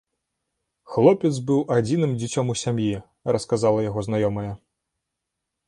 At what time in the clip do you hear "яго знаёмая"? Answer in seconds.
3.89-4.51